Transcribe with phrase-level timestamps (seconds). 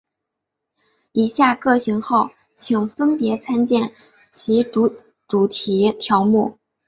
[1.11, 3.93] 以下各型号请分别参见
[4.31, 4.97] 其主
[5.47, 6.57] 题条目。